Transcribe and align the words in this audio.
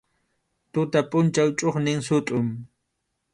Tuta 0.73 0.99
pʼunchaw 1.09 1.49
chʼuqñin 1.57 1.99
sutʼun. 2.07 2.47